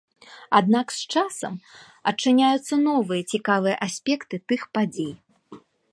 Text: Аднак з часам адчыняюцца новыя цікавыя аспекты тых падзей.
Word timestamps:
Аднак 0.59 0.93
з 0.93 1.11
часам 1.19 1.53
адчыняюцца 2.11 2.73
новыя 2.89 3.21
цікавыя 3.35 3.75
аспекты 3.87 4.35
тых 4.53 4.61
падзей. 4.79 5.13